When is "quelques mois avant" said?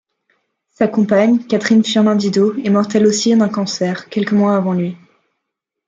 4.09-4.73